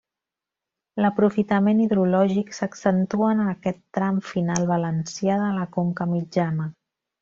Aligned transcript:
L'aprofitament 1.03 1.83
hidrològic 1.83 2.57
s'accentua 2.61 3.31
en 3.37 3.45
aquest 3.53 3.81
tram 4.01 4.21
final 4.33 4.69
valencià 4.75 5.41
de 5.47 5.55
la 5.63 5.73
conca 5.81 6.13
mitjana. 6.19 6.73